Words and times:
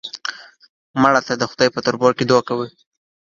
مړه 1.01 1.21
ته 1.27 1.33
د 1.37 1.43
خدای 1.51 1.69
په 1.73 1.79
دربار 1.85 2.11
کې 2.17 2.23
دعا 2.29 2.41
کوو 2.47 2.65